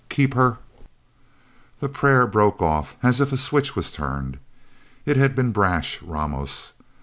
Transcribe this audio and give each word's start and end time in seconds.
Keep 0.09 0.33
her" 0.33 0.57
The 1.79 1.87
prayer 1.87 2.25
broke 2.25 2.59
off, 2.59 2.97
as 3.03 3.21
if 3.21 3.31
a 3.31 3.37
switch 3.37 3.75
was 3.75 3.91
turned. 3.91 4.39
It 5.05 5.15
had 5.15 5.35
been 5.35 5.51
brash 5.51 6.01
Ramos... 6.01 6.73